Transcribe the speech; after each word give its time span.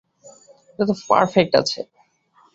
এটা 0.69 0.83
তো 0.89 0.93
পারফ্যাক্ট 1.07 1.53
আছে? 1.61 1.79